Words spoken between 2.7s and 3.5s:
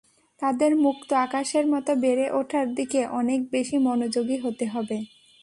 দিকে অনেক